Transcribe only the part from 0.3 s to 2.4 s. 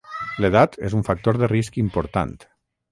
L'edat és un factor de risc important.